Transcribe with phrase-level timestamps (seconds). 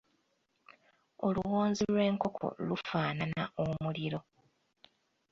[1.27, 4.19] Oluwonzi lw’enkoko lufaanana omuliro.